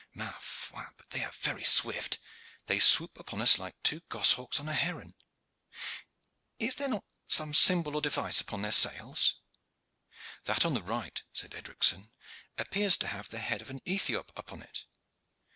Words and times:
Ma 0.15 0.31
foi, 0.39 0.81
but 0.97 1.11
they 1.11 1.23
are 1.23 1.31
very 1.31 1.63
swift! 1.63 2.17
They 2.65 2.79
swoop 2.79 3.19
upon 3.19 3.39
us 3.39 3.59
like 3.59 3.75
two 3.83 3.99
goshawks 4.09 4.59
on 4.59 4.67
a 4.67 4.73
heron. 4.73 5.13
Is 6.57 6.73
there 6.77 6.89
not 6.89 7.05
some 7.27 7.53
symbol 7.53 7.93
or 7.93 8.01
device 8.01 8.41
upon 8.41 8.63
their 8.63 8.71
sails?" 8.71 9.35
"That 10.45 10.65
on 10.65 10.73
the 10.73 10.81
right," 10.81 11.21
said 11.33 11.53
Edricson, 11.53 12.09
"appears 12.57 12.97
to 12.97 13.07
have 13.09 13.29
the 13.29 13.37
head 13.37 13.61
of 13.61 13.69
an 13.69 13.83
Ethiop 13.85 14.31
upon 14.35 14.63
it." 14.63 14.87